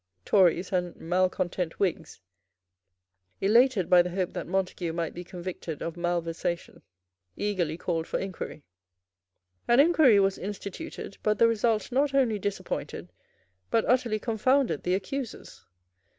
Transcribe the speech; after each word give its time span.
Tories 0.25 0.73
and 0.73 0.95
malecontent 0.95 1.73
Whigs, 1.79 2.21
elated 3.39 3.87
by 3.87 4.01
the 4.01 4.09
hope 4.09 4.33
that 4.33 4.47
Montague 4.47 4.91
might 4.93 5.13
be 5.13 5.23
convicted 5.23 5.83
of 5.83 5.95
malversation, 5.95 6.81
eagerly 7.37 7.77
called 7.77 8.07
for 8.07 8.17
inquiry. 8.17 8.63
An 9.67 9.79
inquiry 9.79 10.19
was 10.19 10.39
instituted; 10.39 11.19
but 11.21 11.37
the 11.37 11.47
result 11.47 11.91
not 11.91 12.15
only 12.15 12.39
disappointed 12.39 13.13
but 13.69 13.85
utterly 13.85 14.17
confounded 14.17 14.81
the 14.81 14.95
accusers. 14.95 15.67